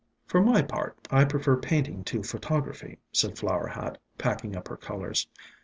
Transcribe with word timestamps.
"For 0.25 0.41
my 0.41 0.63
part, 0.63 0.97
I 1.11 1.25
prefer 1.25 1.57
painting 1.57 2.03
to 2.05 2.23
photography," 2.23 2.97
said 3.11 3.37
Flower 3.37 3.67
Hat, 3.67 3.99
packing 4.17 4.55
up 4.55 4.67
her 4.69 4.75
colors. 4.77 5.27